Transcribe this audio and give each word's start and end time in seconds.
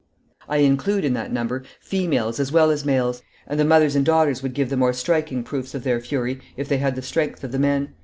I 0.49 0.57
include 0.57 1.05
in 1.05 1.13
that 1.13 1.31
number 1.31 1.63
females 1.79 2.39
as 2.39 2.51
well 2.51 2.71
as 2.71 2.83
males, 2.83 3.21
and 3.45 3.59
the 3.59 3.63
mothers 3.63 3.95
and 3.95 4.03
daughters 4.03 4.41
would 4.41 4.55
give 4.55 4.71
the 4.71 4.75
more 4.75 4.93
striking 4.93 5.43
proofs 5.43 5.75
of 5.75 5.83
their 5.83 6.01
fury 6.01 6.41
if 6.57 6.67
they 6.67 6.79
had 6.79 6.95
the 6.95 7.03
strength 7.03 7.43
of 7.43 7.51
the 7.51 7.59
men. 7.59 7.89